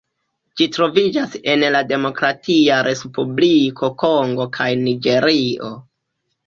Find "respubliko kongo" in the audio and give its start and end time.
2.89-4.53